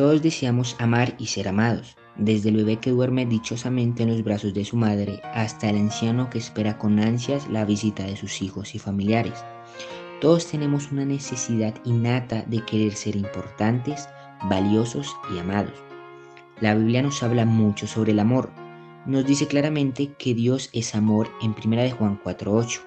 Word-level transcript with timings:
Todos 0.00 0.22
deseamos 0.22 0.76
amar 0.78 1.14
y 1.18 1.26
ser 1.26 1.46
amados, 1.46 1.94
desde 2.16 2.48
el 2.48 2.56
bebé 2.56 2.78
que 2.78 2.88
duerme 2.88 3.26
dichosamente 3.26 4.02
en 4.02 4.08
los 4.08 4.24
brazos 4.24 4.54
de 4.54 4.64
su 4.64 4.78
madre 4.78 5.20
hasta 5.34 5.68
el 5.68 5.76
anciano 5.76 6.30
que 6.30 6.38
espera 6.38 6.78
con 6.78 6.98
ansias 6.98 7.46
la 7.50 7.66
visita 7.66 8.04
de 8.04 8.16
sus 8.16 8.40
hijos 8.40 8.74
y 8.74 8.78
familiares. 8.78 9.44
Todos 10.22 10.46
tenemos 10.46 10.90
una 10.90 11.04
necesidad 11.04 11.74
innata 11.84 12.44
de 12.46 12.64
querer 12.64 12.94
ser 12.94 13.14
importantes, 13.14 14.08
valiosos 14.44 15.14
y 15.34 15.38
amados. 15.38 15.74
La 16.62 16.74
Biblia 16.74 17.02
nos 17.02 17.22
habla 17.22 17.44
mucho 17.44 17.86
sobre 17.86 18.12
el 18.12 18.20
amor. 18.20 18.50
Nos 19.04 19.26
dice 19.26 19.48
claramente 19.48 20.14
que 20.18 20.32
Dios 20.32 20.70
es 20.72 20.94
amor 20.94 21.28
en 21.42 21.54
1 21.62 21.82
de 21.82 21.90
Juan 21.90 22.18
4:8. 22.24 22.80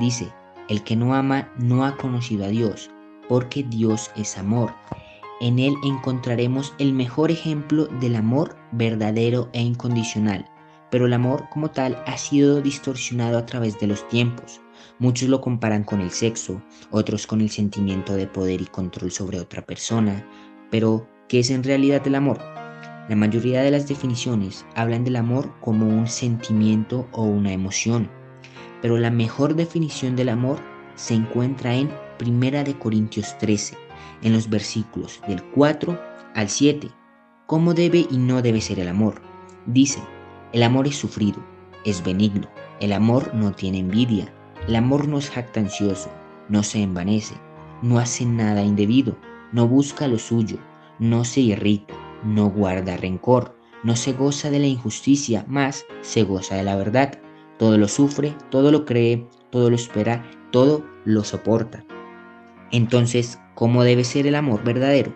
Dice, 0.00 0.32
el 0.68 0.82
que 0.82 0.96
no 0.96 1.14
ama 1.14 1.48
no 1.58 1.84
ha 1.84 1.96
conocido 1.96 2.44
a 2.44 2.48
Dios, 2.48 2.90
porque 3.28 3.62
Dios 3.62 4.10
es 4.16 4.36
amor. 4.36 4.74
En 5.40 5.58
Él 5.58 5.74
encontraremos 5.84 6.74
el 6.78 6.94
mejor 6.94 7.30
ejemplo 7.30 7.86
del 8.00 8.16
amor 8.16 8.56
verdadero 8.72 9.50
e 9.52 9.60
incondicional, 9.60 10.48
pero 10.90 11.06
el 11.06 11.12
amor 11.12 11.48
como 11.50 11.70
tal 11.70 12.02
ha 12.06 12.16
sido 12.16 12.62
distorsionado 12.62 13.36
a 13.36 13.44
través 13.44 13.78
de 13.78 13.86
los 13.86 14.08
tiempos. 14.08 14.62
Muchos 14.98 15.28
lo 15.28 15.42
comparan 15.42 15.84
con 15.84 16.00
el 16.00 16.10
sexo, 16.10 16.62
otros 16.90 17.26
con 17.26 17.42
el 17.42 17.50
sentimiento 17.50 18.14
de 18.14 18.26
poder 18.26 18.62
y 18.62 18.66
control 18.66 19.10
sobre 19.10 19.38
otra 19.38 19.60
persona, 19.60 20.26
pero 20.70 21.06
¿qué 21.28 21.40
es 21.40 21.50
en 21.50 21.64
realidad 21.64 22.06
el 22.06 22.14
amor? 22.14 22.38
La 23.10 23.16
mayoría 23.16 23.60
de 23.60 23.70
las 23.70 23.86
definiciones 23.86 24.64
hablan 24.74 25.04
del 25.04 25.16
amor 25.16 25.52
como 25.60 25.86
un 25.86 26.06
sentimiento 26.06 27.06
o 27.12 27.24
una 27.24 27.52
emoción, 27.52 28.10
pero 28.80 28.96
la 28.98 29.10
mejor 29.10 29.54
definición 29.54 30.16
del 30.16 30.30
amor 30.30 30.58
se 30.94 31.12
encuentra 31.12 31.74
en 31.74 31.90
Primera 32.18 32.64
de 32.64 32.78
Corintios 32.78 33.36
13, 33.38 33.76
en 34.22 34.32
los 34.32 34.48
versículos 34.48 35.20
del 35.28 35.42
4 35.42 35.98
al 36.34 36.48
7. 36.48 36.88
¿Cómo 37.46 37.74
debe 37.74 38.06
y 38.10 38.16
no 38.16 38.42
debe 38.42 38.60
ser 38.60 38.80
el 38.80 38.88
amor? 38.88 39.20
Dice, 39.66 40.00
el 40.52 40.62
amor 40.62 40.86
es 40.86 40.96
sufrido, 40.96 41.44
es 41.84 42.02
benigno, 42.02 42.48
el 42.80 42.92
amor 42.92 43.34
no 43.34 43.52
tiene 43.52 43.78
envidia, 43.78 44.32
el 44.66 44.76
amor 44.76 45.08
no 45.08 45.18
es 45.18 45.30
jactancioso, 45.30 46.10
no 46.48 46.62
se 46.62 46.82
envanece, 46.82 47.34
no 47.82 47.98
hace 47.98 48.24
nada 48.24 48.62
indebido, 48.62 49.16
no 49.52 49.68
busca 49.68 50.08
lo 50.08 50.18
suyo, 50.18 50.58
no 50.98 51.24
se 51.24 51.40
irrita, 51.40 51.94
no 52.24 52.48
guarda 52.48 52.96
rencor, 52.96 53.56
no 53.84 53.94
se 53.94 54.12
goza 54.12 54.50
de 54.50 54.58
la 54.58 54.66
injusticia, 54.66 55.44
más 55.48 55.84
se 56.00 56.24
goza 56.24 56.56
de 56.56 56.64
la 56.64 56.76
verdad. 56.76 57.20
Todo 57.58 57.78
lo 57.78 57.88
sufre, 57.88 58.34
todo 58.50 58.72
lo 58.72 58.84
cree, 58.84 59.28
todo 59.50 59.70
lo 59.70 59.76
espera, 59.76 60.24
todo 60.50 60.84
lo 61.04 61.22
soporta. 61.22 61.84
Entonces, 62.70 63.38
¿cómo 63.54 63.84
debe 63.84 64.04
ser 64.04 64.26
el 64.26 64.34
amor 64.34 64.64
verdadero? 64.64 65.14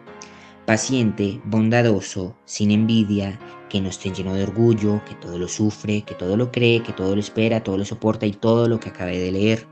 Paciente, 0.66 1.40
bondadoso, 1.44 2.36
sin 2.44 2.70
envidia, 2.70 3.38
que 3.68 3.80
no 3.80 3.88
esté 3.88 4.12
lleno 4.12 4.34
de 4.34 4.42
orgullo, 4.42 5.02
que 5.04 5.14
todo 5.14 5.38
lo 5.38 5.48
sufre, 5.48 6.02
que 6.02 6.14
todo 6.14 6.36
lo 6.36 6.52
cree, 6.52 6.82
que 6.82 6.92
todo 6.92 7.14
lo 7.14 7.20
espera, 7.20 7.62
todo 7.62 7.78
lo 7.78 7.84
soporta 7.84 8.26
y 8.26 8.32
todo 8.32 8.68
lo 8.68 8.78
que 8.78 8.90
acabé 8.90 9.18
de 9.18 9.32
leer. 9.32 9.66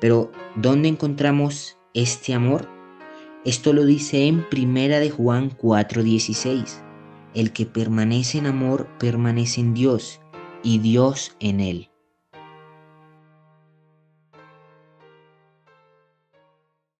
Pero, 0.00 0.30
¿dónde 0.56 0.88
encontramos 0.88 1.78
este 1.94 2.34
amor? 2.34 2.68
Esto 3.44 3.72
lo 3.72 3.84
dice 3.84 4.26
en 4.26 4.48
Primera 4.48 5.00
de 5.00 5.10
Juan 5.10 5.50
4:16. 5.50 6.82
El 7.34 7.52
que 7.52 7.66
permanece 7.66 8.38
en 8.38 8.46
amor 8.46 8.88
permanece 8.98 9.60
en 9.60 9.74
Dios 9.74 10.20
y 10.62 10.78
Dios 10.78 11.36
en 11.40 11.60
él. 11.60 11.89